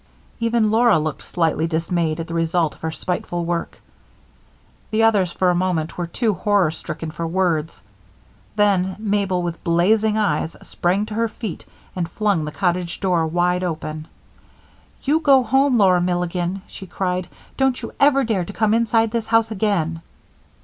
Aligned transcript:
Even 0.39 0.71
Laura 0.71 0.97
looked 0.97 1.21
slightly 1.21 1.67
dismayed 1.67 2.19
at 2.19 2.27
the 2.27 2.33
result 2.33 2.73
of 2.73 2.81
her 2.81 2.89
spiteful 2.89 3.45
work. 3.45 3.79
The 4.89 5.03
others 5.03 5.31
for 5.31 5.51
a 5.51 5.53
moment 5.55 5.95
were 5.95 6.07
too 6.07 6.33
horror 6.33 6.71
stricken 6.71 7.11
for 7.11 7.27
words. 7.27 7.83
Then 8.55 8.95
Mabel, 8.97 9.43
with 9.43 9.63
blazing 9.63 10.17
eyes, 10.17 10.57
sprang 10.63 11.05
to 11.05 11.13
her 11.13 11.27
feet 11.27 11.67
and 11.95 12.09
flung 12.09 12.45
the 12.45 12.51
cottage 12.51 12.99
door 12.99 13.27
wide 13.27 13.63
open. 13.63 14.07
"You 15.03 15.19
go 15.19 15.43
home, 15.43 15.77
Laura 15.77 16.01
Milligan!" 16.01 16.63
she 16.65 16.87
cried. 16.87 17.27
"Don't 17.55 17.79
you 17.83 17.91
ever 17.99 18.23
dare 18.23 18.43
to 18.45 18.53
come 18.53 18.73
inside 18.73 19.11
this 19.11 19.27
house 19.27 19.51
again!" 19.51 20.01